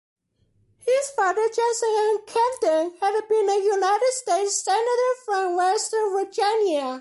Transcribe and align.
His 0.79 1.11
father, 1.15 1.45
Johnson 1.55 1.89
N. 1.97 2.17
Camden, 2.25 2.97
had 3.01 3.21
been 3.29 3.47
a 3.49 3.63
United 3.77 4.13
States 4.13 4.63
Senator 4.63 5.13
from 5.25 5.55
West 5.55 5.93
Virginia. 6.13 6.89